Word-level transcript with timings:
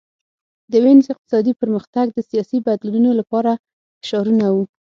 د 0.71 0.73
وینز 0.83 1.05
اقتصادي 1.13 1.53
پرمختګ 1.61 2.05
د 2.13 2.19
سیاسي 2.29 2.57
بدلونونو 2.65 3.11
لپاره 3.21 3.51
فشارونه 3.99 4.45
وو 4.53 4.63